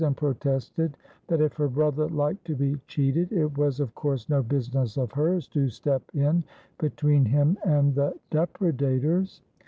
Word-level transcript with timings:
207 0.01 0.09
and 0.09 0.17
protested 0.41 0.97
that 1.27 1.41
if 1.41 1.53
her 1.53 1.67
brother 1.67 2.09
liked 2.09 2.43
to 2.43 2.55
be 2.55 2.75
cheated 2.87 3.31
it 3.31 3.55
was 3.55 3.79
of 3.79 3.93
course 3.93 4.27
no 4.29 4.41
business 4.41 4.97
of 4.97 5.11
hers 5.11 5.47
to 5.47 5.69
step 5.69 6.01
in 6.15 6.43
between 6.79 7.23
him 7.25 7.55
and 7.65 7.93
the 7.93 8.11
depre 8.31 8.73
dators. 8.75 9.41